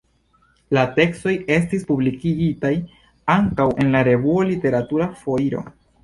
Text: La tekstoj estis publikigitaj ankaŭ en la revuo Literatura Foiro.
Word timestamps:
La 0.75 0.83
tekstoj 0.93 1.33
estis 1.55 1.83
publikigitaj 1.89 2.71
ankaŭ 3.33 3.67
en 3.83 3.91
la 3.97 4.01
revuo 4.07 4.39
Literatura 4.53 5.09
Foiro. 5.21 5.63